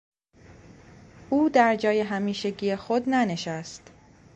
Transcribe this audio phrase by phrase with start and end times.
[1.29, 3.91] او در جای همیشگی خود ننشست.